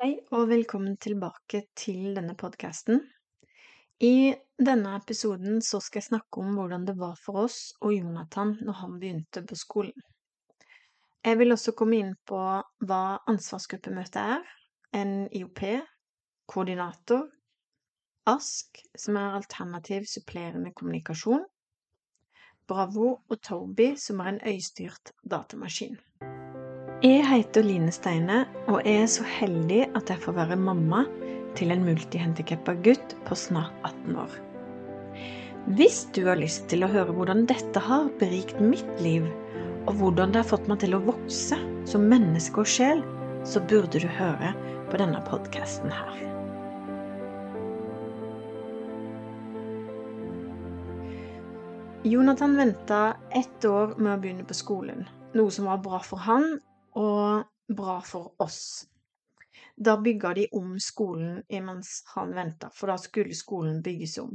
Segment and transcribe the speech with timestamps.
[0.00, 3.02] Hei og velkommen tilbake til denne podkasten.
[4.00, 8.54] I denne episoden så skal jeg snakke om hvordan det var for oss og Jonathan
[8.64, 10.06] når han begynte på skolen.
[11.20, 12.40] Jeg vil også komme inn på
[12.88, 14.48] hva ansvarsgruppemøte er,
[14.96, 15.66] en IOP,
[16.48, 17.28] koordinator,
[18.32, 21.44] ASK, som er alternativ supplerende kommunikasjon,
[22.64, 26.00] Bravo og Toby, som er en øyestyrt datamaskin.
[27.00, 31.06] Jeg heter Line Steine, og jeg er så heldig at jeg får være mamma
[31.56, 34.34] til en multihandikappa gutt på snart 18 år.
[35.78, 39.24] Hvis du har lyst til å høre hvordan dette har berikt mitt liv,
[39.88, 41.56] og hvordan det har fått meg til å vokse
[41.88, 43.00] som menneske og sjel,
[43.48, 44.52] så burde du høre
[44.92, 46.22] på denne podkasten her.
[52.04, 56.60] Jonathan venta ett år med å begynne på skolen, noe som var bra for han
[57.00, 58.86] og bra for oss.
[59.76, 64.34] Da bygga de om skolen mens han venta, for da skulle skolen bygges om.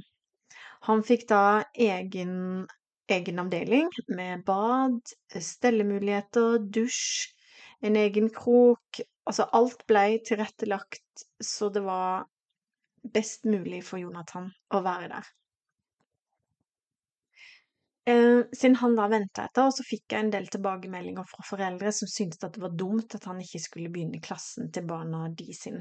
[0.89, 2.65] Han fikk da egen,
[3.09, 5.01] egen avdeling med bad,
[5.33, 7.31] stellemuligheter, dusj,
[7.85, 12.27] en egen krok Altså alt blei tilrettelagt så det var
[13.15, 15.31] best mulig for Jonathan å være der.
[18.05, 21.93] Eh, siden han da venta etter, og så fikk jeg en del tilbakemeldinger fra foreldre
[21.95, 25.55] som syntes at det var dumt at han ikke skulle begynne klassen til barna de
[25.57, 25.79] sin.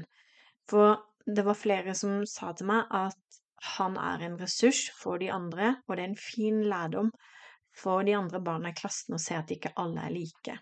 [0.69, 3.41] For det var flere som sa til meg at
[3.77, 7.11] han er en ressurs for de andre, og det er en fin lærdom
[7.77, 10.57] for de andre barna i klassen å se at ikke alle er like.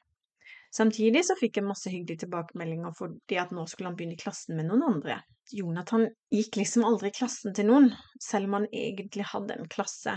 [0.73, 4.58] Samtidig så fikk jeg masse hyggelige tilbakemeldinger fordi at nå skulle han begynne i klassen
[4.58, 5.20] med noen andre.
[5.53, 10.16] Jonathan gikk liksom aldri i klassen til noen, selv om han egentlig hadde en klasse.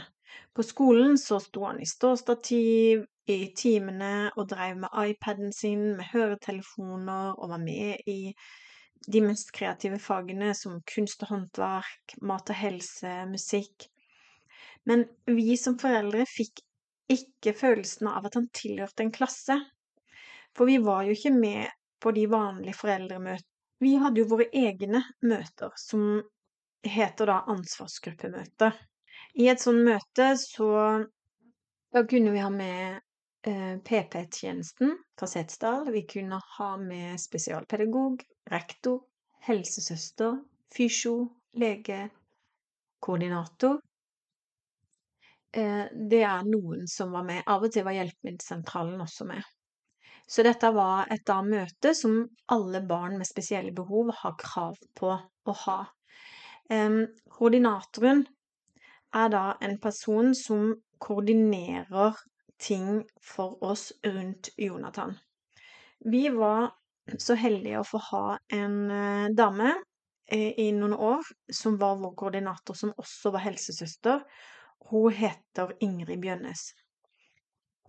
[0.55, 6.09] På skolen så sto han i ståstativ i timene og drev med iPaden sin med
[6.12, 8.33] høretelefoner og var med i
[9.06, 13.89] de mest kreative fagene som kunst og håndverk, mat og helse, musikk.
[14.87, 16.62] Men vi som foreldre fikk
[17.12, 19.59] ikke følelsen av at han tilhørte en klasse.
[20.56, 21.69] For vi var jo ikke med
[22.03, 23.53] på de vanlige foreldremøtene.
[23.84, 26.22] Vi hadde jo våre egne møter, som
[26.87, 28.72] heter da ansvarsgruppemøter.
[29.36, 30.69] I et sånt møte så
[31.92, 33.00] Da kunne vi ha med
[33.48, 35.91] eh, PP-tjenesten fra Setesdal.
[35.92, 39.02] Vi kunne ha med spesialpedagog, rektor,
[39.47, 40.38] helsesøster,
[40.76, 41.14] fysio,
[41.56, 42.02] lege,
[43.00, 43.78] koordinator.
[45.56, 47.42] Eh, det er noen som var med.
[47.47, 49.44] Av og til var Hjelpemiddelsentralen også med.
[50.26, 55.12] Så dette var et da møte som alle barn med spesielle behov har krav på
[55.12, 55.78] å ha.
[56.66, 58.24] Koordinatoren
[59.15, 60.72] er da en person som
[61.03, 62.17] koordinerer
[62.59, 65.17] ting for oss rundt Jonathan.
[66.05, 66.71] Vi var
[67.19, 69.75] så heldige å få ha en uh, dame
[70.33, 74.25] uh, i noen år som var vår koordinator, som også var helsesøster.
[74.91, 76.71] Hun heter Ingrid Bjønnes.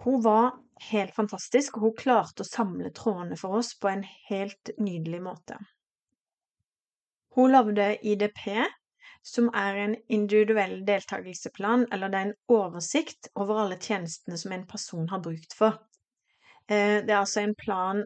[0.03, 0.51] Hun var
[0.91, 5.57] helt fantastisk, og hun klarte å samle trådene for oss på en helt nydelig måte.
[7.37, 8.43] Hun lagde IDP,
[9.27, 14.67] som er en individuell deltakelsesplan, eller det er en oversikt over alle tjenestene som en
[14.69, 15.81] person har brukt for.
[16.69, 18.03] Eh, det er altså en plan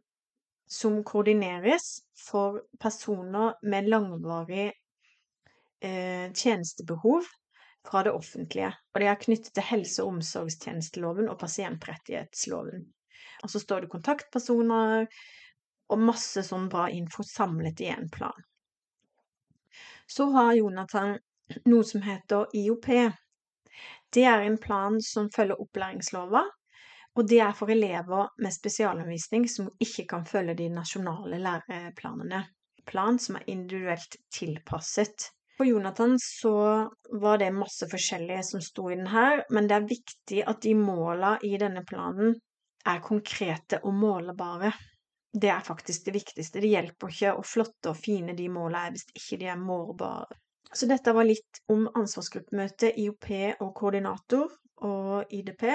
[0.72, 4.72] som koordineres for personer med langvarig
[5.84, 7.28] eh, tjenestebehov
[7.86, 12.86] fra det offentlige, og det er knyttet til helse- og omsorgstjenesteloven og pasientrettighetsloven.
[13.42, 15.08] Og så står det kontaktpersoner
[15.92, 18.38] og masse sånn bra info samlet i én plan.
[20.12, 21.14] Så har Jonathan
[21.72, 22.88] noe som heter IOP.
[24.12, 26.42] Det er en plan som følger opplæringslova,
[27.16, 32.44] og det er for elever med spesialundervisning som ikke kan følge de nasjonale læreplanene.
[32.88, 35.30] Plan som er individuelt tilpasset.
[35.58, 36.54] For Jonathan så
[37.24, 40.76] var det masse forskjellige som sto i den her, men det er viktig at de
[40.76, 42.36] måla i denne planen
[42.88, 44.72] er konkrete og målbare.
[45.34, 46.60] Det er faktisk det viktigste.
[46.60, 50.40] Det hjelper ikke å flotte og fine de målene hvis ikke de er målbare.
[50.74, 53.30] Så dette var litt om ansvarsgruppemøte, IOP
[53.60, 54.52] og koordinator
[54.88, 55.66] og IDP.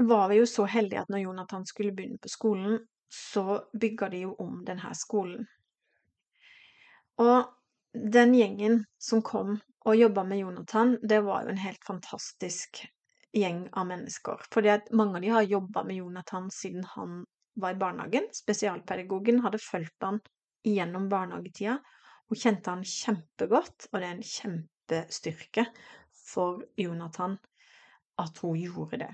[0.00, 2.78] Var vi jo så heldige at når Jonathan skulle begynne på skolen,
[3.10, 5.48] så bygga de jo om denne skolen.
[7.20, 7.50] Og
[8.14, 12.84] den gjengen som kom og jobba med Jonathan, det var jo en helt fantastisk
[13.34, 14.46] gjeng av mennesker.
[14.54, 17.24] Fordi at mange av de har jobba med Jonathan siden han
[17.60, 18.28] var i barnehagen.
[18.34, 20.20] Spesialpedagogen hadde fulgt han
[20.66, 21.78] gjennom barnehagetida.
[22.30, 25.66] Hun kjente han kjempegodt, og det er en kjempestyrke
[26.14, 27.38] for Jonathan
[28.20, 29.10] at hun gjorde det.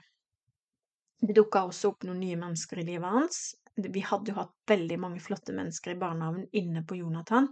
[1.20, 3.38] Det dukka også opp noen nye mennesker i livet hans.
[3.76, 7.48] Vi hadde jo hatt veldig mange flotte mennesker i barnehagen inne på Jonathan,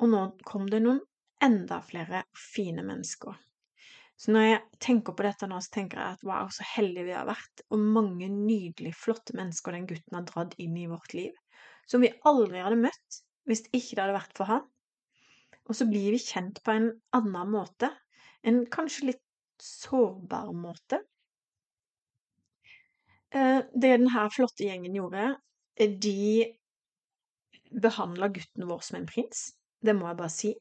[0.00, 1.00] og nå kom det noen
[1.44, 3.36] enda flere fine mennesker.
[4.16, 7.16] Så når jeg tenker på dette nå, så tenker jeg at wow, så heldige vi
[7.16, 11.34] har vært, og mange nydelige, flotte mennesker den gutten har dratt inn i vårt liv,
[11.88, 14.64] som vi aldri hadde møtt hvis ikke det hadde vært for han.
[15.66, 17.90] Og så blir vi kjent på en annen måte,
[18.46, 19.22] en kanskje litt
[19.62, 21.00] sårbar måte.
[23.34, 25.28] Eh, det denne flotte gjengen gjorde,
[25.76, 26.46] eh, de
[27.82, 29.50] behandla gutten vår som en prins,
[29.84, 30.52] det må jeg bare si.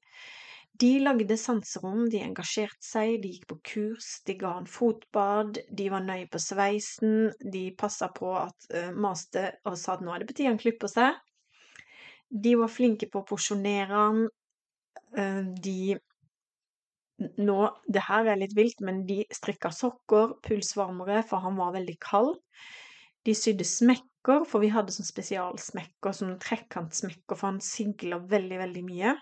[0.82, 5.86] De lagde sanserom, de engasjerte seg, de gikk på kurs, de ga han fotbad, de
[5.94, 10.24] var nøye på sveisen, de passa på at uh, maste og sa at nå er
[10.24, 11.22] det på tide han klipper seg.
[12.28, 14.26] De var flinke på å porsjonere han.
[15.16, 15.96] Uh, de
[17.40, 21.96] Nå, det her er litt vilt, men de strikka sokker, pulsvarmere, for han var veldig
[22.04, 22.34] kald.
[23.24, 28.84] De sydde smekker, for vi hadde sånn spesialsmekker, sånn trekantsmekker, for han sigla veldig, veldig
[28.90, 29.16] mye.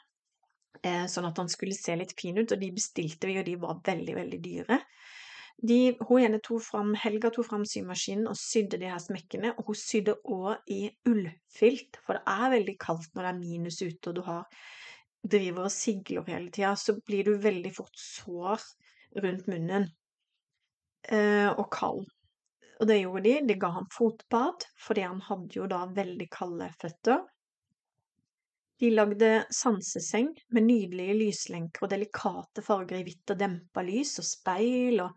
[0.81, 3.57] Eh, sånn at han skulle se litt fin ut, og de bestilte vi, og de
[3.61, 4.79] var veldig, veldig dyre.
[5.63, 5.77] De,
[6.09, 9.77] hun ene tok fram, Helga tok fram symaskinen og sydde de her smekkene, og hun
[9.79, 14.17] sydde òg i ullfilt, for det er veldig kaldt når det er minus ute og
[14.17, 14.47] du har,
[15.23, 18.65] driver og sigler hele tida, så blir du veldig fort sår
[19.23, 19.87] rundt munnen
[21.07, 22.09] eh, og kald.
[22.81, 23.35] Og det gjorde de.
[23.47, 27.21] De ga han fotbad, fordi han hadde jo da veldig kalde føtter.
[28.81, 34.27] De lagde sanseseng med nydelige lyslenker og delikate farger i hvitt og dempa lys og
[34.27, 35.11] speil og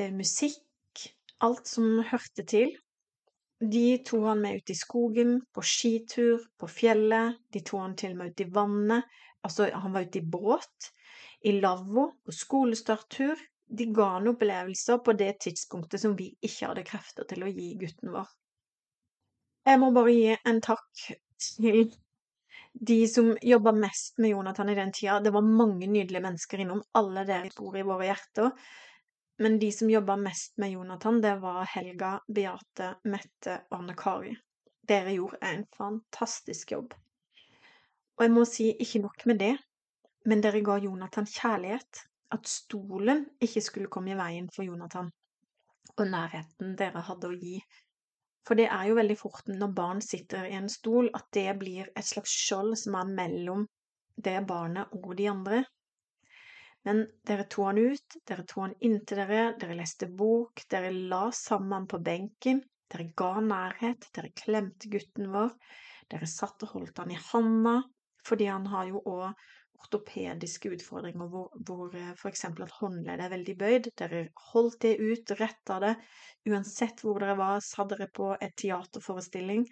[0.00, 0.62] eh, musikk,
[1.44, 2.72] alt som hørte til.
[3.60, 8.16] De tok han med ut i skogen, på skitur, på fjellet, de tok han til
[8.16, 10.90] og med ut i vannet, altså han var ute i båt,
[11.48, 13.40] i lavvo, på skolestarttur.
[13.66, 17.72] De ga han opplevelser på det tidspunktet som vi ikke hadde krefter til å gi
[17.80, 18.28] gutten vår.
[19.66, 21.06] Jeg må bare gi en takk
[21.42, 21.88] til
[22.80, 26.82] de som jobba mest med Jonathan i den tida, det var mange nydelige mennesker innom,
[26.92, 28.50] alle dere bor i våre hjerter.
[29.40, 34.34] Men de som jobba mest med Jonathan, det var Helga, Beate, Mette og Anne Kari.
[34.86, 36.92] Dere gjorde en fantastisk jobb.
[38.16, 39.54] Og jeg må si, ikke nok med det,
[40.28, 42.04] men dere ga Jonathan kjærlighet.
[42.32, 45.12] At stolen ikke skulle komme i veien for Jonathan,
[45.94, 47.60] og nærheten dere hadde å gi
[48.46, 51.88] for det er jo veldig fort når barn sitter i en stol, at det blir
[51.90, 53.64] et slags skjold som er mellom
[54.16, 55.64] det barnet og de andre.
[56.86, 61.24] Men dere tok han ut, dere tok han inntil dere, dere leste bok, dere la
[61.34, 62.62] sammen på benken,
[62.92, 65.50] dere ga nærhet, dere klemte gutten vår,
[66.12, 67.80] dere satt og holdt han i handa,
[68.26, 69.34] fordi han har jo òg
[69.86, 72.44] ortopediske utfordringer hvor, hvor eh, f.eks.
[72.50, 73.90] at håndleddet er veldig bøyd.
[73.98, 74.22] Dere
[74.52, 75.94] holdt det ut, retta det.
[76.50, 79.64] Uansett hvor dere var, satt dere på et teaterforestilling,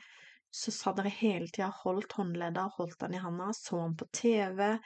[0.54, 3.50] så sa dere hele tida holdt håndleddet, holdt han i handa.
[3.58, 4.76] Så han på TV,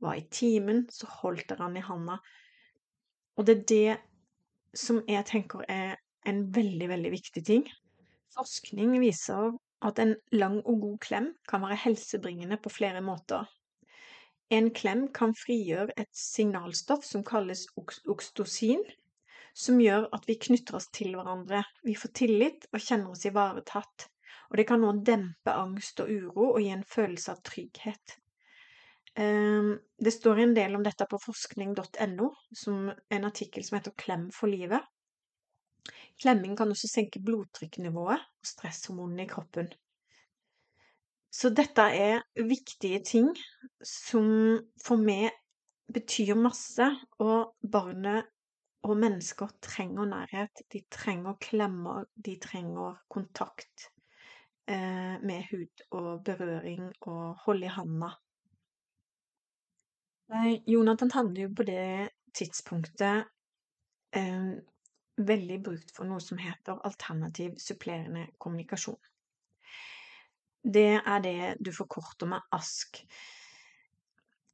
[0.00, 2.18] var i timen, så holdt dere han i handa.
[3.38, 5.98] Og det er det som jeg tenker er
[6.28, 7.68] en veldig, veldig viktig ting.
[8.36, 9.52] Forskning viser
[9.84, 13.46] at en lang og god klem kan være helsebringende på flere måter.
[14.50, 18.84] En klem kan frigjøre et signalstoff som kalles okstosin,
[19.52, 21.64] som gjør at vi knytter oss til hverandre.
[21.84, 24.08] Vi får tillit og kjenner oss ivaretatt.
[24.48, 28.14] Og det kan nå dempe angst og uro og gi en følelse av trygghet.
[29.20, 34.30] Ehm, det står en del om dette på forskning.no, som en artikkel som heter 'Klem
[34.32, 34.86] for livet'.
[36.22, 39.68] Klemming kan også senke blodtrykknivået og stresshormonene i kroppen.
[41.30, 43.28] Så dette er viktige ting
[43.84, 44.28] som
[44.80, 45.28] for meg
[45.92, 46.86] betyr masse,
[47.20, 48.28] og barnet
[48.88, 50.62] og mennesker trenger nærhet.
[50.72, 53.90] De trenger klemmer, de trenger kontakt
[54.68, 58.14] eh, med hud og berøring og hold i handa.
[60.68, 63.24] Jonathan hadde jo på det tidspunktet
[64.16, 64.50] eh,
[65.16, 69.00] veldig brukt for noe som heter alternativ supplerende kommunikasjon.
[70.62, 73.02] Det er det du forkorter med ASK.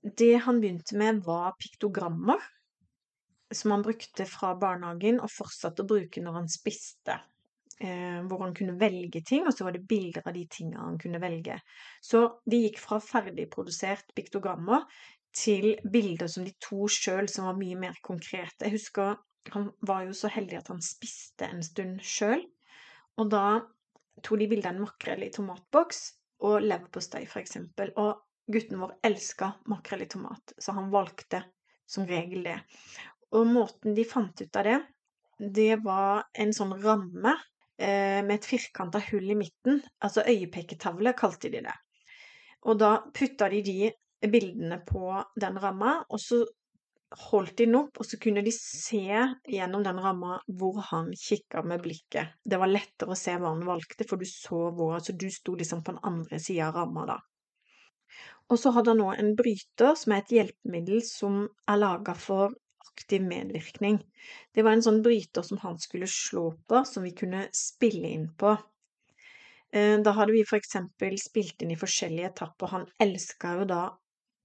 [0.04, 2.42] Det han begynte med, var piktogrammer,
[3.54, 7.16] som han brukte fra barnehagen og fortsatte å bruke når han spiste.
[7.82, 10.98] Eh, hvor han kunne velge ting, og så var det bilder av de tingene han
[11.00, 11.56] kunne velge.
[12.04, 14.84] Så de gikk fra ferdigprodusert piktogrammer
[15.34, 18.68] til bilder som de to sjøl, som var mye mer konkrete.
[18.68, 19.16] Jeg husker
[19.52, 22.44] han var jo så heldig at han spiste en stund sjøl,
[23.20, 23.46] og da
[24.22, 26.04] tok de bilde av en makrell i tomatboks
[26.44, 27.58] og leverpostei, f.eks.
[28.00, 31.42] Og gutten vår elska makrell i tomat, så han valgte
[31.86, 32.58] som regel det.
[33.34, 34.78] Og måten de fant ut av det,
[35.38, 41.50] det var en sånn ramme eh, med et firkanta hull i midten, altså øyepeketavle kalte
[41.50, 41.74] de det.
[42.64, 46.44] Og da putta de de bildene på den ramma, og så
[47.18, 49.04] holdt de den opp, og så kunne de se
[49.50, 52.34] gjennom den ramma hvor han kikka med blikket.
[52.44, 55.54] Det var lettere å se hva han valgte, for du så hvor Altså, du sto
[55.58, 57.18] liksom på den andre sida av ramma da.
[58.52, 61.40] Og så hadde han nå en bryter, som er et hjelpemiddel som
[61.70, 62.52] er laga for
[62.84, 63.98] aktiv medvirkning.
[64.54, 68.28] Det var en sånn bryter som han skulle slå på, som vi kunne spille inn
[68.38, 68.54] på.
[69.74, 72.70] Eh, da hadde vi for eksempel spilt inn i forskjellige etapper.
[72.76, 73.82] Han elska jo da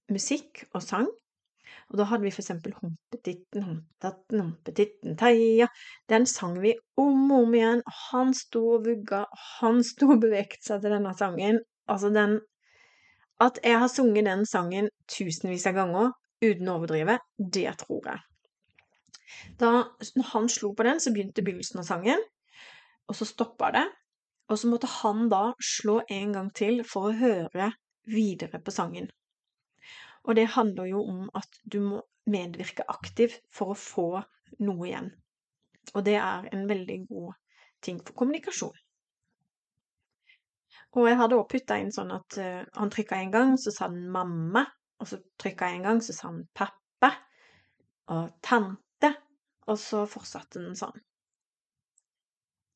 [0.09, 1.09] musikk og sang.
[1.89, 5.67] Og da hadde vi for eksempel Humpetitten, Humpetatten, Humpetitten, Teia.
[6.09, 10.11] Den sang vi om og om igjen, og han sto og vugga, og han sto
[10.13, 11.61] og beveget seg til denne sangen.
[11.89, 12.39] Altså den
[13.41, 16.11] At jeg har sunget den sangen tusenvis av ganger
[16.43, 18.19] uten å overdrive, det tror jeg.
[19.59, 19.69] Da
[20.33, 22.21] han slo på den, så begynte begynnelsen av sangen,
[23.07, 23.85] og så stoppa det.
[24.49, 27.71] Og så måtte han da slå en gang til for å høre
[28.09, 29.07] videre på sangen.
[30.29, 34.09] Og det handler jo om at du må medvirke aktivt for å få
[34.61, 35.09] noe igjen.
[35.95, 37.33] Og det er en veldig god
[37.81, 38.75] ting for kommunikasjon.
[40.97, 43.87] Og jeg hadde også putta inn sånn at uh, han trykka en gang, så sa
[43.87, 44.65] han mamma.
[44.99, 47.11] Og så trykka jeg en gang, så sa han pappa.
[48.13, 49.13] Og tante.
[49.69, 50.97] Og så fortsatte den sånn.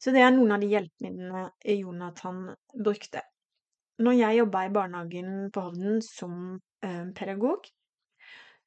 [0.02, 1.46] Så det er noen av de hjelpemidlene
[1.78, 3.24] Jonathan brukte.
[4.02, 6.36] Når jeg jobba i barnehagen på Hovden som
[6.86, 7.68] uh, pedagog,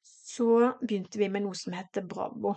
[0.03, 2.55] så begynte vi med noe som heter Bravo.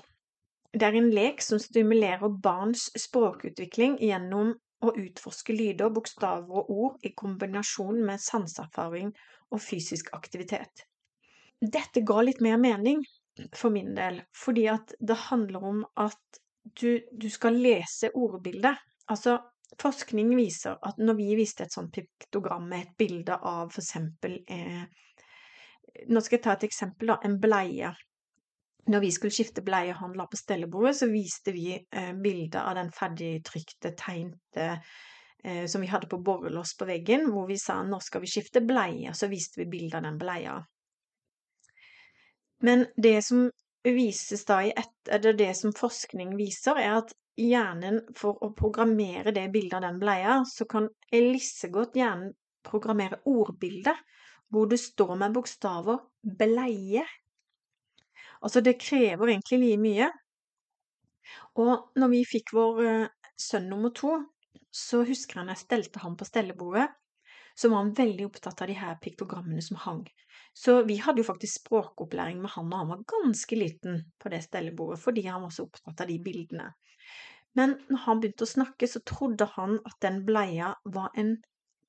[0.70, 7.06] Det er en lek som stimulerer barns språkutvikling gjennom å utforske lyder, bokstaver og ord
[7.06, 9.10] i kombinasjon med sanseerfaring
[9.50, 10.86] og fysisk aktivitet.
[11.60, 13.02] Dette ga litt mer mening
[13.56, 14.68] for min del, fordi
[15.00, 16.40] det handler om at
[16.80, 18.78] du, du skal lese ordbildet.
[19.10, 19.38] Altså,
[19.78, 24.40] forskning viser at når vi viste et sånt piktogram med et bilde av for eksempel
[24.48, 24.82] eh,
[26.06, 27.16] Nå skal jeg ta et eksempel, da.
[27.26, 27.88] En bleie
[28.90, 33.92] når vi skulle skifte bleiehandler på stellebordet, så viste vi eh, bilder av den ferdigtrykte,
[33.98, 34.68] tegnte
[35.44, 38.62] eh, som vi hadde på borrelås på veggen, hvor vi sa 'nå skal vi skifte
[38.64, 40.56] bleie', så viste vi bilde av den bleia.
[42.62, 43.50] Men det som
[43.84, 49.32] vises da i ett, eller det som forskning viser, er at hjernen for å programmere
[49.32, 52.34] det bildet av den bleia, så kan elissegodt hjernen
[52.66, 53.96] programmere ordbildet,
[54.50, 57.06] hvor det står med bokstaver 'bleie'
[58.40, 60.08] Altså, det krever egentlig like mye.
[61.60, 64.14] Og når vi fikk vår eh, sønn nummer to,
[64.72, 66.88] så husker når jeg stelte ham på stellebordet,
[67.54, 70.06] så var han veldig opptatt av de her piktogrammene som hang.
[70.52, 74.42] Så vi hadde jo faktisk språkopplæring med han da han var ganske liten på det
[74.44, 76.72] stellebordet, fordi han var så opptatt av de bildene.
[77.58, 81.36] Men når han begynte å snakke, så trodde han at den bleia var en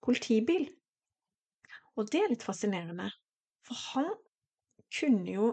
[0.06, 0.70] politibil.
[1.98, 3.10] Og det er litt fascinerende,
[3.68, 4.10] for han
[4.92, 5.52] kunne jo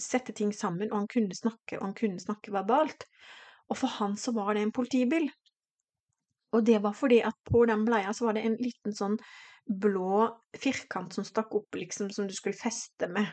[0.00, 3.06] sette ting sammen, og han kunne snakke, og han kunne snakke verbalt.
[3.70, 5.28] Og for han så var det en politibil.
[6.54, 9.16] Og det var fordi at på den bleia så var det en liten sånn
[9.64, 10.26] blå
[10.60, 13.32] firkant som stakk opp, liksom, som du skulle feste med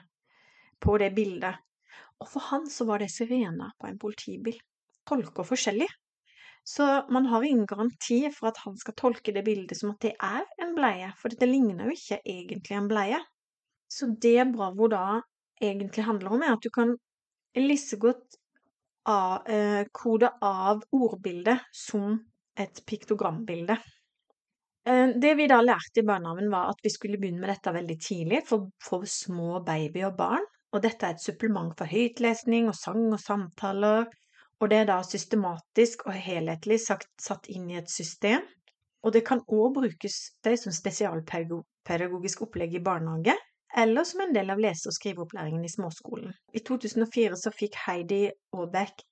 [0.82, 1.60] på det bildet.
[2.22, 4.58] Og for han så var det sirena på en politibil.
[5.08, 5.90] Tolker forskjellig.
[6.64, 10.14] Så man har ingen garanti for at han skal tolke det bildet som at det
[10.22, 13.22] er en bleie, for det ligner jo ikke egentlig en bleie.
[13.92, 15.22] Så det Bravo da
[15.62, 16.94] egentlig handler om, er at du kan
[17.58, 18.38] lissegodt
[19.10, 22.20] eh, kode av ordbildet som
[22.62, 23.78] et piktogrambilde.
[24.88, 27.98] Eh, det vi da lærte i barnehagen, var at vi skulle begynne med dette veldig
[28.02, 30.48] tidlig for, for små babyer og barn.
[30.72, 34.08] Og dette er et supplement for høytlesning og sang og samtaler.
[34.62, 38.46] Og det er da systematisk og helhetlig sagt, satt inn i et system.
[39.02, 43.36] Og det kan òg brukes det som spesialpedagogisk opplegg i barnehage
[43.78, 46.34] eller som en del av lese- og skriveopplæringen i småskolen.
[46.54, 49.04] I 2004 så fikk Heidi Aabeck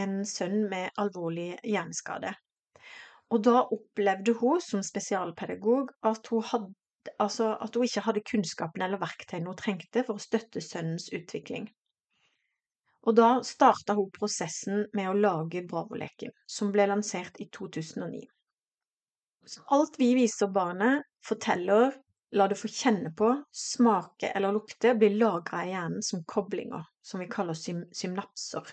[0.00, 2.32] en sønn med alvorlig hjerneskade.
[3.32, 6.74] Og da opplevde hun som spesialpedagog at hun, hadde,
[7.18, 11.70] altså at hun ikke hadde kunnskapen eller verktøyene hun trengte for å støtte sønnens utvikling.
[13.04, 18.22] Og da starta hun prosessen med å lage Bravo-leken, som ble lansert i 2009.
[19.44, 21.92] Så alt vi viser barnet, forteller
[22.34, 27.20] la det få kjenne på, smake eller lukte, blir lagra i hjernen som koblinger, som
[27.20, 28.72] vi kaller sym synapser.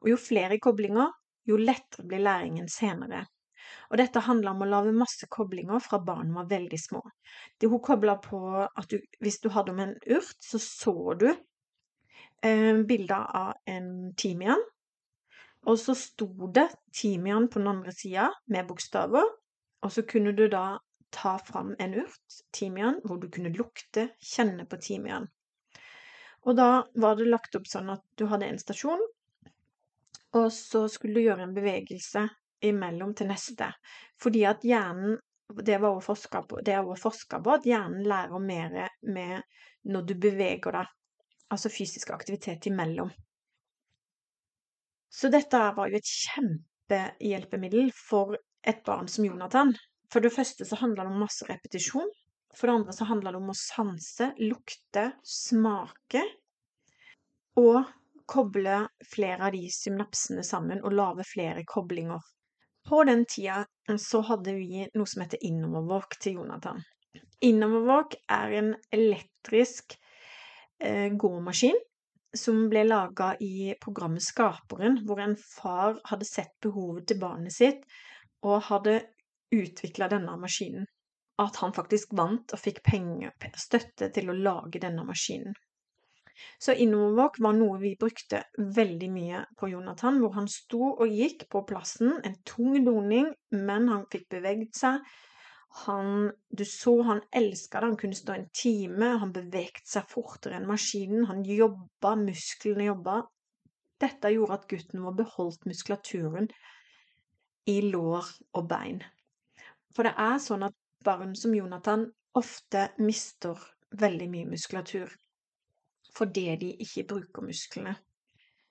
[0.00, 1.10] Og jo flere koblinger,
[1.44, 3.26] jo lettere blir læringen senere.
[3.90, 7.02] Og dette handler om å lage masse koblinger fra barn var veldig små.
[7.58, 11.28] Det hun kobla på at du, hvis du hadde om en urt, så så du
[11.30, 14.62] eh, bilder av en timian.
[15.68, 19.26] Og så sto det timian på den andre sida med bokstaver,
[19.84, 20.80] og så kunne du da
[21.12, 25.26] ta fram en urt, timian, hvor du kunne lukte, kjenne på timian.
[26.46, 29.02] Og da var det lagt opp sånn at du hadde en stasjon,
[30.38, 32.28] og så skulle du gjøre en bevegelse
[32.66, 33.72] imellom til neste.
[34.20, 35.18] Fordi at hjernen
[35.66, 39.42] Det var forska på, på at hjernen lærer mer med
[39.82, 40.86] når du beveger deg.
[41.50, 43.10] Altså fysisk aktivitet imellom.
[45.10, 49.74] Så dette var jo et kjempehjelpemiddel for et barn som Jonathan.
[50.12, 52.10] For det første så handla det om masse repetisjon.
[52.54, 56.22] For det andre så handla det om å sanse, lukte, smake.
[57.58, 57.90] Og
[58.30, 62.22] koble flere av de synapsene sammen og lage flere koblinger.
[62.90, 63.66] På den tida
[63.98, 66.80] så hadde vi noe som heter Innoverwalk til Jonathan.
[67.46, 69.94] Innoverwalk er en elektrisk
[70.82, 71.78] eh, gåmaskin
[72.36, 77.86] som ble laga i programmet Skaperen, hvor en far hadde sett behovet til barnet sitt
[78.42, 78.98] og hadde
[79.54, 80.90] utvikla denne maskinen.
[81.38, 85.54] At han faktisk vant og fikk penger, støtte til å lage denne maskinen.
[86.58, 91.46] Så Innovåk var noe vi brukte veldig mye på Jonathan, hvor han sto og gikk
[91.52, 95.04] på plassen, en tung doning, men han fikk beveget seg.
[95.84, 100.58] Han, du så han elska det, han kunne stå en time, han beveget seg fortere
[100.58, 103.20] enn maskinen, han jobba, musklene jobba.
[104.00, 106.48] Dette gjorde at gutten vår beholdt muskulaturen
[107.70, 109.02] i lår og bein.
[109.94, 112.08] For det er sånn at barn som Jonathan
[112.38, 113.58] ofte mister
[114.00, 115.12] veldig mye muskulatur
[116.16, 117.94] fordi de ikke bruker musklene.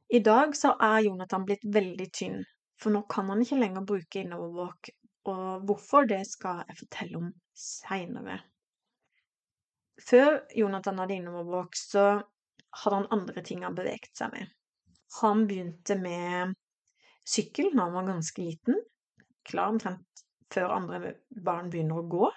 [0.09, 2.39] I dag så er Jonathan blitt veldig tynn,
[2.81, 4.89] for nå kan han ikke lenger bruke innovervåk,
[5.29, 8.39] og hvorfor det skal jeg fortelle om seinere.
[9.99, 12.05] Før Jonathan hadde innovervåk, så
[12.81, 14.49] hadde han andre ting han beveget seg med.
[15.19, 16.55] Han begynte med
[17.27, 18.77] sykkel da han var ganske liten,
[19.45, 22.29] klar omtrent før andre barn begynner å gå.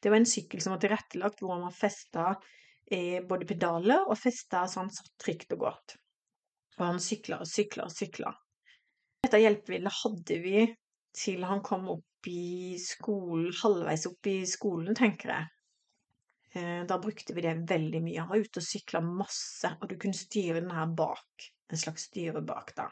[0.00, 2.34] Det var en sykkel som var tilrettelagt hvor han var festa
[3.28, 5.96] både pedaler og fester så han satt trygt og godt.
[6.80, 8.32] Og han sykla og sykla og sykla.
[9.24, 10.64] Dette hjelpemiddelet hadde vi
[11.16, 15.48] til han kom opp i skolen, halvveis opp i skolen, tenker jeg.
[16.52, 18.20] Eh, da brukte vi det veldig mye.
[18.22, 21.50] Han var ute og sykla masse, og du kunne styre den her bak.
[21.70, 22.88] En slags styre bak, da.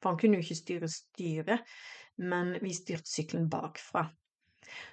[0.00, 1.76] For han kunne jo ikke styre styret,
[2.20, 4.04] men vi styrte sykkelen bakfra.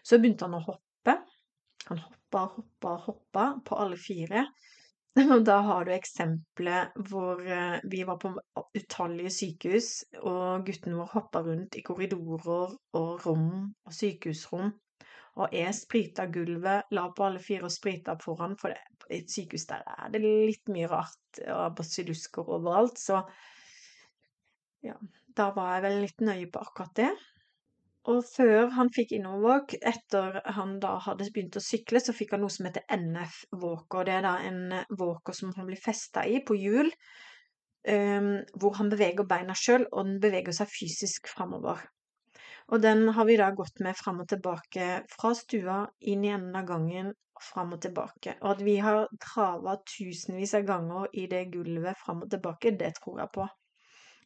[0.03, 1.17] Så begynte han å hoppe.
[1.89, 4.45] Han hoppa, hoppa, hoppa hoppa på alle fire.
[5.45, 8.31] Da har du eksempelet hvor eh, vi var på
[8.73, 9.89] utallige sykehus,
[10.25, 13.51] og gutten vår hoppa rundt i korridorer og rom
[13.85, 14.73] og sykehusrom.
[15.37, 19.65] Og jeg sprita gulvet, la på alle fire og sprita foran, for i et sykehus
[19.69, 23.21] der er det litt mye rart og basillusker overalt, så
[24.83, 24.97] ja,
[25.33, 27.11] da var jeg vel litt nøye på akkurat det.
[28.11, 32.43] Og før han fikk innoverwalk, etter han da hadde begynt å sykle, så fikk han
[32.43, 34.03] noe som heter NF-walker.
[34.03, 36.91] Det er da en eh, walker som han blir festa i på hjul,
[37.87, 41.79] um, hvor han beveger beina sjøl, og den beveger seg fysisk framover.
[42.71, 45.79] Og den har vi da gått med fram og tilbake fra stua,
[46.11, 47.11] inn i enden av gangen,
[47.43, 48.35] fram og tilbake.
[48.41, 52.93] Og at vi har trava tusenvis av ganger i det gulvet fram og tilbake, det
[52.99, 53.47] tror jeg på.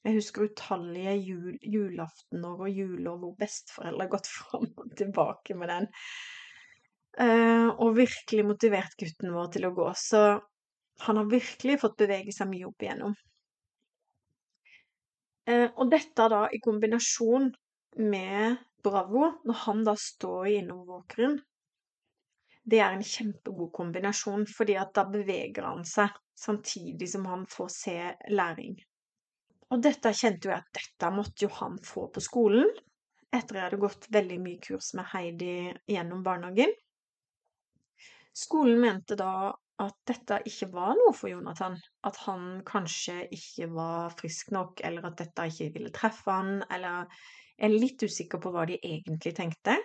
[0.05, 5.73] Jeg husker utallige jul, julaftener og juler hvor besteforeldre har gått fram og tilbake med
[5.73, 5.89] den.
[7.17, 9.88] Uh, og virkelig motivert gutten vår til å gå.
[9.97, 10.21] Så
[11.07, 13.15] han har virkelig fått bevege seg mye opp igjennom.
[15.47, 17.51] Uh, og dette da i kombinasjon
[17.97, 21.39] med Bravo, når han da står i innovervåkeren,
[22.67, 27.69] det er en kjempegod kombinasjon, fordi at da beveger han seg samtidig som han får
[27.73, 27.97] se
[28.29, 28.75] læring.
[29.73, 32.69] Og dette kjente jo jeg at dette måtte jo han få på skolen,
[33.36, 35.56] etter jeg hadde gått veldig mye kurs med Heidi
[35.91, 36.71] gjennom barnehagen.
[38.38, 39.51] Skolen mente da
[39.84, 41.75] at dette ikke var noe for Jonathan,
[42.08, 47.06] at han kanskje ikke var frisk nok, eller at dette ikke ville treffe han, eller
[47.58, 49.75] jeg er litt usikker på hva de egentlig tenkte.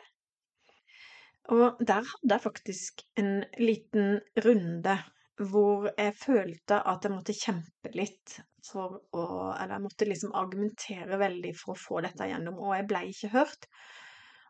[1.53, 4.97] Og der hadde jeg faktisk en liten runde
[5.43, 11.19] hvor jeg følte at jeg måtte kjempe litt for å Eller jeg måtte liksom argumentere
[11.21, 13.67] veldig for å få dette gjennom, og jeg blei ikke hørt.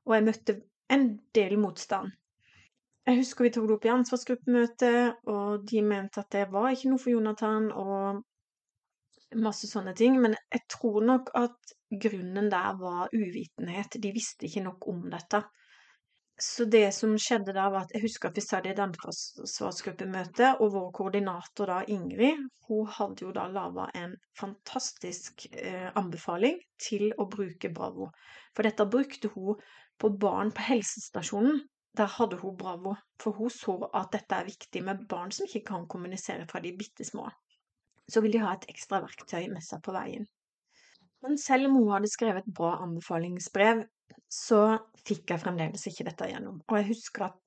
[0.07, 0.59] Og jeg møtte
[0.93, 2.13] en del motstand.
[3.07, 4.93] Jeg husker vi tok det opp i ansvarsgruppemøte,
[5.33, 10.21] og de mente at det var ikke noe for Jonathan, og masse sånne ting.
[10.23, 13.99] Men jeg tror nok at grunnen der var uvitenhet.
[13.99, 15.43] De visste ikke nok om dette.
[16.43, 20.49] Så det som skjedde da, var at jeg husker at vi satt i et ansvarsgruppemøte,
[20.65, 27.13] og vår koordinator da, Ingrid, hun hadde jo da laga en fantastisk eh, anbefaling til
[27.15, 28.11] å bruke Bravo.
[28.57, 29.61] For dette brukte hun
[30.03, 31.63] på barn på helsestasjonen.
[31.97, 35.67] Der hadde hun Bravo, for hun så at dette er viktig med barn som ikke
[35.71, 37.29] kan kommunisere fra de bitte små.
[38.11, 40.27] Så vil de ha et ekstra verktøy med seg på veien.
[41.23, 43.85] Men selv om hun hadde skrevet bra anbefalingsbrev,
[44.31, 44.63] så
[45.07, 46.61] fikk jeg fremdeles ikke dette gjennom.
[46.69, 47.39] Og jeg husker at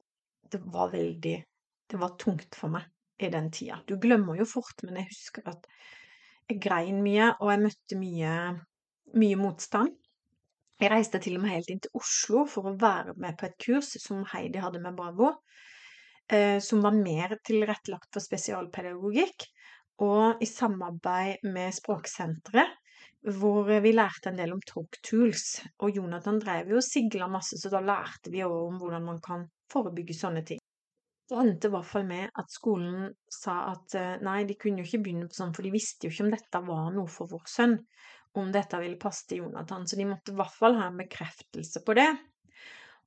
[0.52, 1.38] det var veldig
[1.86, 2.86] Det var tungt for meg
[3.22, 3.76] i den tida.
[3.86, 5.68] Du glemmer jo fort, men jeg husker at
[6.50, 8.32] jeg grein mye, og jeg møtte mye,
[9.14, 9.94] mye motstand.
[10.82, 13.60] Jeg reiste til og med helt inn til Oslo for å være med på et
[13.62, 15.30] kurs som Heidi hadde med Bravo,
[16.26, 19.46] eh, som var mer tilrettelagt for spesialpedagogikk,
[20.04, 22.74] og i samarbeid med Språksenteret
[23.34, 25.62] hvor vi lærte en del om talk tools.
[25.82, 29.22] Og Jonathan drev jo og sigla masse, så da lærte vi òg om hvordan man
[29.24, 30.62] kan forebygge sånne ting.
[31.26, 34.86] Det endte i hvert fall med at skolen sa at eh, nei, de kunne jo
[34.86, 37.48] ikke begynne på sånn, for de visste jo ikke om dette var noe for vår
[37.50, 37.80] sønn,
[38.38, 41.82] om dette ville passe til Jonathan, så de måtte i hvert fall ha en bekreftelse
[41.88, 42.12] på det.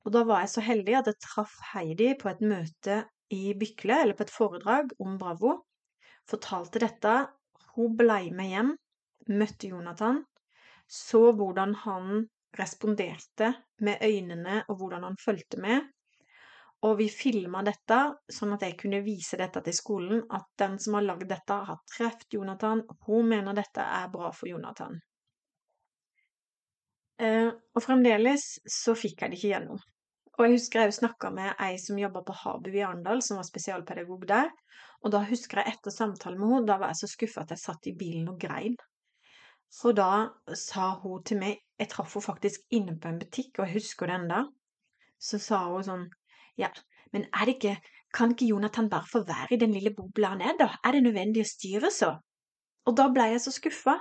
[0.03, 2.99] Og da var jeg så heldig at jeg traff Heidi på et møte
[3.31, 5.55] i Bykle, eller på et foredrag om Bravo.
[6.27, 7.15] Fortalte dette.
[7.77, 8.75] Hun blei med hjem
[9.29, 10.23] møtte Jonathan,
[10.89, 13.53] så hvordan han responderte
[13.85, 15.81] med øynene, og hvordan han fulgte med.
[16.87, 17.97] Og vi filma dette,
[18.31, 21.81] sånn at jeg kunne vise dette til skolen, at den som har lagd dette, har
[21.91, 22.81] truffet Jonathan.
[22.87, 24.95] og Hun mener dette er bra for Jonathan.
[27.19, 29.81] Eh, og fremdeles så fikk jeg det ikke gjennom.
[30.37, 33.47] Og jeg husker jeg snakka med ei som jobba på Habu i Arendal, som var
[33.47, 34.47] spesialpedagog der.
[35.03, 37.63] Og da husker jeg etter samtalen med henne, da var jeg så skuffa at jeg
[37.65, 38.79] satt i bilen og grein.
[39.69, 43.67] For da sa hun til meg Jeg traff henne faktisk inne på en butikk, og
[43.67, 44.41] jeg husker det ennå.
[45.19, 46.05] Så sa hun sånn
[46.59, 46.71] Ja,
[47.13, 47.75] men er det ikke
[48.13, 50.71] Kan ikke Jonathan bare få være i den lille bobla han er, da?
[50.83, 52.15] Er det nødvendig å styre så?
[52.89, 53.99] Og da ble jeg så skuffa.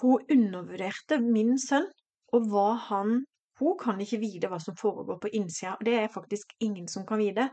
[0.00, 1.86] For hun undervurderte min sønn,
[2.34, 3.20] og hva han
[3.62, 7.04] Hun kan ikke vite hva som foregår på innsida, og det er faktisk ingen som
[7.06, 7.44] kan vite.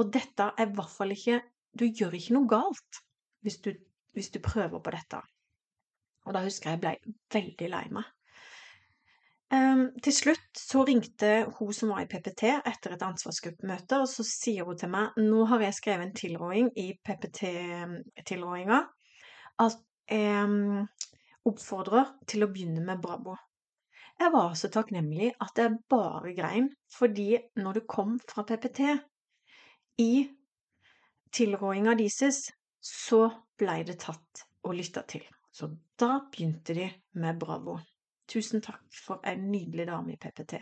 [0.00, 1.38] Og dette er i hvert fall ikke
[1.78, 3.02] Du gjør ikke noe galt
[3.46, 3.70] hvis du,
[4.16, 5.20] hvis du prøver på dette.
[6.26, 8.12] Og da husker jeg jeg ble veldig lei meg.
[9.54, 11.28] Um, til slutt så ringte
[11.60, 15.44] hun som var i PPT etter et ansvarsgruppemøte, og så sier hun til meg nå
[15.52, 18.80] har jeg skrevet en tilråding i PPT-tilrådinga
[19.62, 19.76] at
[20.10, 20.82] jeg um,
[21.46, 23.36] oppfordrer til å begynne med Brabo.
[24.18, 28.82] Jeg var så takknemlig at jeg bare grein, fordi når det kom fra PPT
[30.02, 30.26] i
[31.36, 32.46] tilrådinga deres,
[32.80, 35.26] så blei det tatt og lytta til.
[35.56, 37.78] Så da begynte de med Bravo.
[38.28, 40.58] Tusen takk for en nydelig dame i PPT.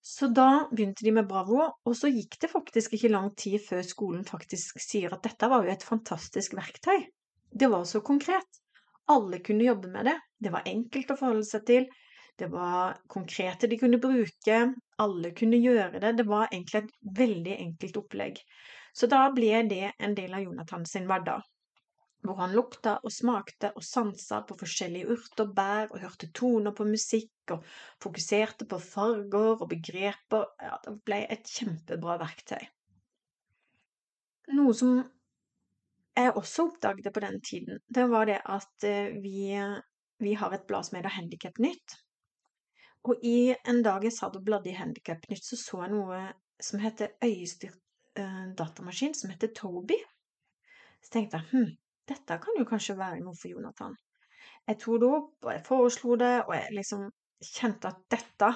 [0.00, 3.82] Så da begynte de med Bravo, og så gikk det faktisk ikke lang tid før
[3.84, 7.04] skolen faktisk sier at dette var jo et fantastisk verktøy.
[7.52, 8.62] Det var så konkret.
[9.12, 10.16] Alle kunne jobbe med det.
[10.40, 11.90] Det var enkelt å forholde seg til.
[12.40, 14.62] Det var konkrete de kunne bruke.
[15.04, 16.14] Alle kunne gjøre det.
[16.22, 18.40] Det var egentlig et veldig enkelt opplegg.
[18.96, 21.44] Så da ble det en del av Jonathan sin hverdag
[22.26, 26.74] hvor han lukta og smakte og sansa på forskjellige urter og bær og hørte toner
[26.74, 27.66] på musikk og
[28.02, 30.48] fokuserte på farger og begreper.
[30.62, 32.66] Ja, det ble et kjempebra verktøy.
[34.56, 34.98] Noe som
[36.18, 39.54] jeg også oppdaget på den tiden, det var det at eh, vi,
[40.18, 41.98] vi har et blad som heter Handikapnytt.
[43.06, 46.22] Og i en dag jeg satt og bladde i Handikapnytt, så så jeg noe
[46.58, 47.78] som heter øyestyrt
[48.18, 50.00] eh, datamaskin, som heter Toby.
[51.04, 51.76] Så tenkte jeg hm,
[52.08, 53.96] dette kan jo kanskje være noe for Jonathan.
[54.68, 57.08] Jeg tok det opp, og jeg foreslo det, og jeg liksom
[57.44, 58.50] kjente at dette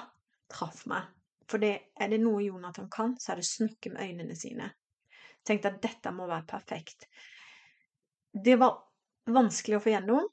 [0.53, 1.09] traff meg.
[1.49, 4.69] For er det noe Jonathan kan, så er det snakke med øynene sine.
[5.45, 7.07] Tenkte at dette må være perfekt.
[8.33, 8.77] Det var
[9.29, 10.29] vanskelig å få gjennom.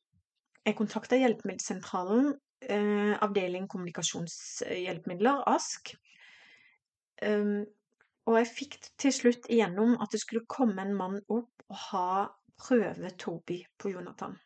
[0.66, 5.94] Jeg kontakta Hjelpemiddelsentralen, eh, avdeling kommunikasjonshjelpemidler, ASK.
[7.22, 7.66] Um,
[8.28, 12.12] og jeg fikk til slutt igjennom at det skulle komme en mann opp og ha
[12.60, 14.36] prøve Toby på Jonathan.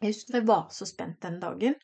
[0.00, 1.78] Jeg husker jeg var så spent den dagen.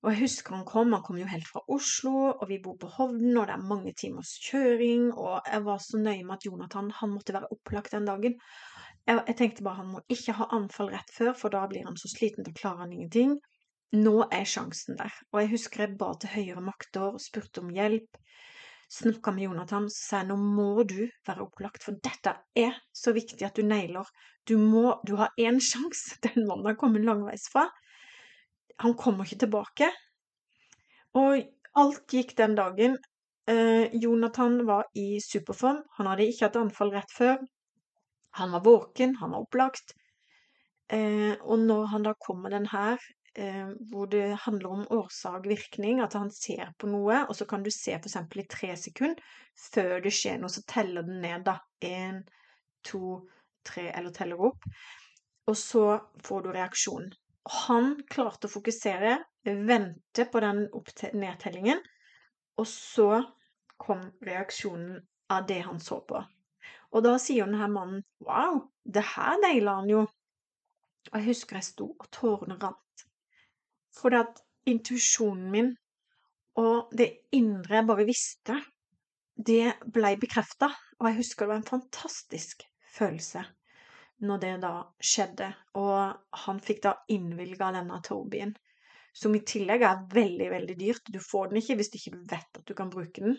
[0.00, 2.88] Og jeg husker han kom, han kom jo helt fra Oslo, og vi bor på
[2.94, 6.88] Hovden, og det er mange timers kjøring, og jeg var så nøye med at Jonathan
[7.02, 8.38] han måtte være opplagt den dagen.
[9.04, 12.00] Jeg, jeg tenkte bare han må ikke ha anfall rett før, for da blir han
[12.00, 13.36] så sliten, da klarer han ingenting.
[14.00, 15.12] Nå er sjansen der.
[15.34, 18.20] Og jeg husker jeg ba til høyere makter og spurte om hjelp
[18.90, 23.14] snakka med Jonathan, så sa jeg nå må du være opplagt, for dette er så
[23.16, 24.08] viktig at du nailer.
[24.48, 26.18] Du må, du har én sjanse.
[26.26, 27.68] Den mannen har kommet langveis fra.
[28.82, 29.90] Han kommer ikke tilbake.
[31.18, 31.42] Og
[31.78, 32.98] alt gikk den dagen
[33.50, 35.82] Eh, Jonathan var i superform.
[35.96, 37.40] Han hadde ikke hatt anfall rett før.
[38.38, 39.94] Han var våken, han var opplagt.
[40.92, 43.00] Eh, og når han da kommer den her,
[43.38, 47.70] eh, hvor det handler om årsak-virkning, at han ser på noe, og så kan du
[47.74, 48.16] se f.eks.
[48.16, 49.22] i tre sekunder
[49.70, 51.58] før det skjer noe, så teller den ned, da.
[51.84, 52.22] Én,
[52.86, 53.20] to,
[53.66, 54.66] tre, eller teller opp.
[55.48, 55.84] Og så
[56.24, 57.12] får du reaksjonen.
[57.66, 60.66] Han klarte å fokusere, vente på den
[61.16, 61.80] nedtellingen,
[62.60, 63.22] og så
[63.80, 64.98] kom reaksjonen
[65.32, 66.20] av det han så på.
[66.90, 70.04] Og da sier denne mannen wow, det her naila han jo.
[71.10, 72.89] Og jeg husker jeg sto og tårene rant.
[73.96, 75.70] Fordi at intuisjonen min
[76.60, 78.56] og det indre jeg bare visste,
[79.36, 80.68] det ble bekrefta.
[81.00, 83.44] Og jeg husker det var en fantastisk følelse
[84.20, 85.48] når det da skjedde.
[85.80, 88.52] Og han fikk da innvilga denne Tobien,
[89.16, 91.08] som i tillegg er veldig, veldig dyrt.
[91.08, 93.38] Du får den ikke hvis du ikke vet at du kan bruke den.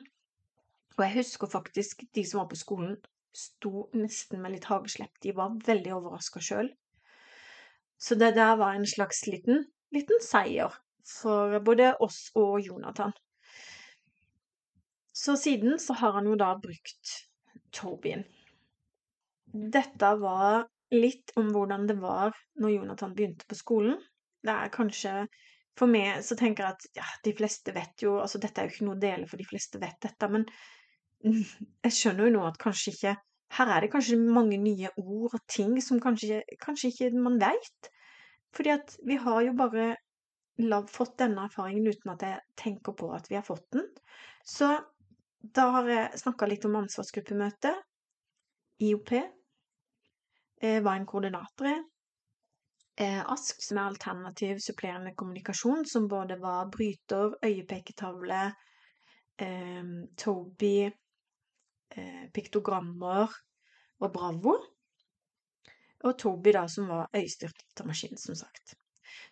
[0.98, 2.98] Og jeg husker faktisk de som var på skolen,
[3.32, 5.14] sto nesten med litt hageslepp.
[5.24, 6.68] De var veldig overraska sjøl.
[8.02, 10.74] Så det der var en slags liten, liten seier
[11.08, 13.14] for både oss og Jonathan.
[15.12, 17.16] Så siden så har han jo da brukt
[17.76, 18.24] Tobin.
[19.52, 23.98] Dette var litt om hvordan det var når Jonathan begynte på skolen.
[24.44, 25.16] Det er kanskje
[25.80, 28.74] For meg så tenker jeg at ja, de fleste vet jo Altså, dette er jo
[28.74, 30.44] ikke noe å dele, for de fleste vet dette, men
[31.86, 33.14] jeg skjønner jo nå at kanskje ikke
[33.56, 37.92] Her er det kanskje mange nye ord og ting som kanskje, kanskje ikke man veit.
[38.56, 39.92] Fordi at vi har jo bare
[40.92, 43.88] fått denne erfaringen uten at jeg tenker på at vi har fått den.
[44.44, 44.74] Så
[45.42, 47.72] da har jeg snakka litt om ansvarsgruppemøte,
[48.82, 49.14] IOP,
[50.62, 51.82] eh, hva en koordinator er.
[53.02, 58.42] Eh, ASK, som er alternativ supplerende kommunikasjon, som både var bryter, øyepeketavle,
[59.40, 59.84] eh,
[60.18, 60.92] Toby,
[61.96, 63.34] eh, piktogrammer
[64.02, 64.58] og Bravo.
[66.08, 68.76] Og Toby, da, som var øyestyrt datamaskin, som sagt.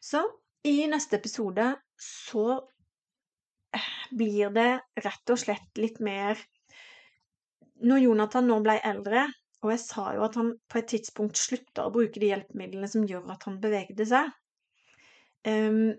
[0.02, 0.22] Så
[0.64, 2.46] i neste episode så
[3.76, 4.72] eh, blir det
[5.06, 6.40] rett og slett litt mer
[7.80, 9.22] Når Jonathan nå ble eldre,
[9.64, 13.06] og jeg sa jo at han på et tidspunkt slutta å bruke de hjelpemidlene som
[13.08, 14.28] gjør at han bevegde seg
[15.48, 15.94] um,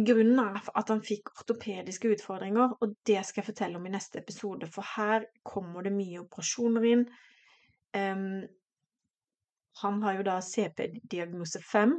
[0.00, 4.20] Grunnen er at han fikk ortopediske utfordringer, og det skal jeg fortelle om i neste
[4.22, 7.02] episode, for her kommer det mye operasjoner inn.
[7.92, 8.38] Um,
[9.82, 11.94] han har jo da CP-diagnose 5.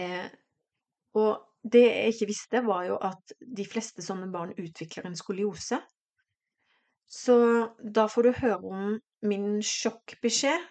[0.00, 0.28] Eh,
[1.14, 1.32] og
[1.64, 5.80] det jeg ikke visste, var jo at de fleste sånne barn utvikler en skoliose.
[7.08, 7.36] Så
[7.78, 10.70] da får du høre om min sjokkbeskjed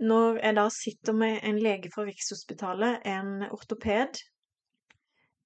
[0.00, 4.20] når jeg da sitter med en lege fra Rikshospitalet, en ortoped,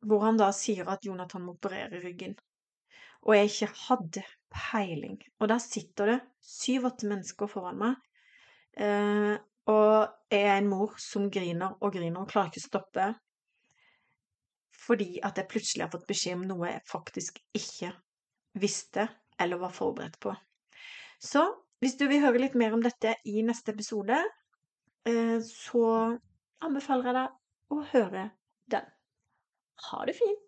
[0.06, 2.36] hvor han da sier at Jonathan må operere ryggen.
[3.24, 4.22] Og jeg ikke hadde
[4.54, 5.16] peiling.
[5.40, 7.96] Og der sitter det syv-åtte mennesker foran meg.
[8.76, 9.34] Eh,
[9.70, 13.08] og jeg er en mor som griner og griner og klarer ikke å stoppe.
[14.84, 17.94] Fordi at jeg plutselig har fått beskjed om noe jeg faktisk ikke
[18.60, 19.08] visste
[19.40, 20.34] eller var forberedt på.
[21.22, 21.46] Så
[21.82, 24.18] hvis du vil høre litt mer om dette i neste episode,
[25.08, 25.84] eh, så
[26.64, 28.28] anbefaler jeg deg å høre
[28.72, 28.90] den.
[29.90, 30.43] Ha det fint!